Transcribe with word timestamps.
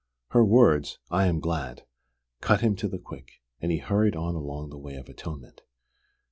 Her 0.29 0.43
words, 0.43 0.97
"I 1.11 1.27
am 1.27 1.39
glad," 1.39 1.85
cut 2.41 2.61
him 2.61 2.75
to 2.77 2.87
the 2.87 2.97
quick, 2.97 3.33
and 3.59 3.71
he 3.71 3.77
hurried 3.77 4.15
on 4.15 4.33
along 4.33 4.71
the 4.71 4.79
way 4.79 4.95
of 4.95 5.07
atonement. 5.07 5.61